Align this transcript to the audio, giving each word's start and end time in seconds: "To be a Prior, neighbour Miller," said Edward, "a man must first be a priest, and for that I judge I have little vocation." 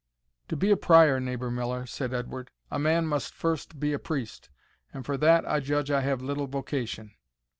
"To 0.47 0.55
be 0.55 0.71
a 0.71 0.77
Prior, 0.77 1.19
neighbour 1.19 1.51
Miller," 1.51 1.85
said 1.85 2.11
Edward, 2.11 2.49
"a 2.71 2.79
man 2.79 3.05
must 3.05 3.35
first 3.35 3.79
be 3.79 3.93
a 3.93 3.99
priest, 3.99 4.49
and 4.91 5.05
for 5.05 5.15
that 5.17 5.47
I 5.47 5.59
judge 5.59 5.91
I 5.91 6.01
have 6.01 6.23
little 6.23 6.47
vocation." 6.47 7.11